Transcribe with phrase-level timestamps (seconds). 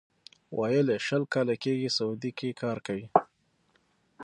[0.57, 3.05] ویل یې شل کاله کېږي سعودي کار کوي.